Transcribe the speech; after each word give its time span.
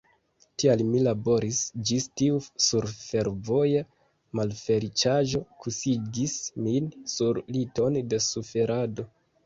Tial 0.61 0.79
mi 0.93 1.01
laboris, 1.07 1.59
ĝis 1.89 2.07
tiu 2.21 2.39
surfervoja 2.69 3.85
malfeliĉaĵo 4.41 5.45
kuŝigis 5.63 6.37
min 6.69 6.93
sur 7.17 7.45
liton 7.59 8.05
de 8.15 8.27
suferado. 8.35 9.13